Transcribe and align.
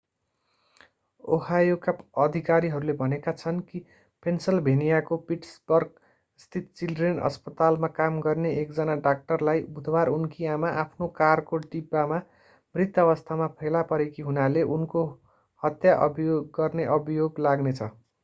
ओहायोका 1.35 1.93
अधिकारीहरूले 2.21 2.93
भनेका 3.01 3.33
छन् 3.41 3.59
कि 3.67 3.81
पेन्सिल्भेनियाको 4.23 5.17
पिट्सबर्गस्थित 5.27 6.71
चिल्ड्रेन्स 6.81 7.21
अस्पतालमा 7.29 7.91
काम 7.99 8.17
गर्ने 8.25 8.55
एकजना 8.63 8.95
डाक्टरलाई 9.03 9.63
बुधवार 9.77 10.13
उनकी 10.15 10.49
आमा 10.55 10.73
आफ्नो 10.85 11.11
कारको 11.21 11.61
डिब्बामा 11.69 12.19
मृत 12.75 12.99
अवस्थामा 12.99 13.51
फेला 13.61 13.87
परेकी 13.89 14.29
हुनाले 14.31 14.67
उनको 14.73 15.07
हत्या 15.63 15.95
गर्ने 16.55 16.91
अभियोग 16.93 17.47
लाग्नेछ 17.49 17.81